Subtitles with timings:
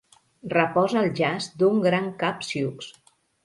[0.53, 2.93] Reposa al jaç d'un gran cap sioux.